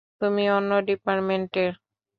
তুমি 0.21 0.43
অন্য 0.51 0.71
ডিপার্টমেন্টের? 0.87 1.71